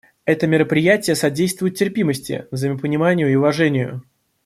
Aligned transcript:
Это 0.25 0.47
мероприятие 0.47 1.15
содействует 1.15 1.75
терпимости, 1.77 2.47
взаимопониманию 2.49 3.31
и 3.31 3.35
уважению. 3.35 4.01